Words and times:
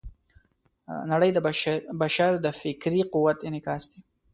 نړۍ 1.11 1.31
د 1.33 1.39
بشر 2.01 2.31
د 2.45 2.47
فکري 2.59 3.01
قوت 3.13 3.37
انعکاس 3.47 3.83
دی. 3.91 3.99